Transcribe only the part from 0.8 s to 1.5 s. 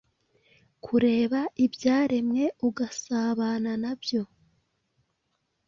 Kureba